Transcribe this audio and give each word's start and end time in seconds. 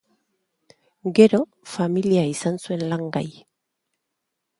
Gero, 1.19 1.39
familia 1.73 2.23
izan 2.31 2.57
zuen 2.63 2.81
langai. 2.95 3.25